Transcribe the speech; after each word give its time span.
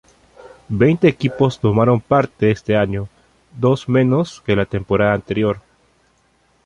Veinte 0.81 1.07
equipos 1.07 1.59
tomaron 1.59 2.01
parte 2.01 2.49
este 2.49 2.75
año, 2.75 3.07
dos 3.55 3.87
menos 3.87 4.41
que 4.43 4.55
la 4.55 4.65
temporada 4.65 5.13
anterior. 5.13 5.61